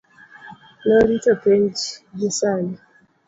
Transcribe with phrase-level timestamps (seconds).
[0.87, 1.77] norito penj
[2.17, 2.73] gi sani